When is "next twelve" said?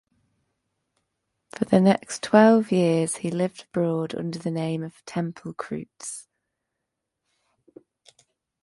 1.79-2.71